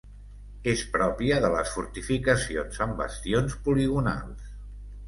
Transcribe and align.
És 0.71 0.81
pròpia 0.95 1.37
de 1.43 1.51
les 1.57 1.75
fortificacions 1.75 2.81
amb 2.87 2.99
bastions 3.05 3.61
poligonals. 3.69 4.55